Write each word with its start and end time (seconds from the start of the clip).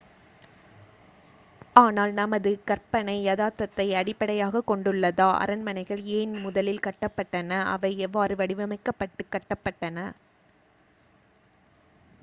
ஆனால் 1.75 2.13
நமது 2.13 2.51
கற்பனை 2.63 3.15
யதார்த்தத்தை 3.25 3.85
அடிப்படையாகக் 3.95 4.67
கொண்டுள்ளதா 4.71 5.29
அரண்மனைகள் 5.37 6.01
ஏன் 6.15 6.33
முதலில் 6.39 6.83
கட்டப்பட்டன 6.83 7.61
அவை 7.67 7.91
எவ்வாறு 7.99 8.35
வடிவமைக்கப்பட்டு 8.35 9.25
கட்டப்பட்டன 9.29 9.97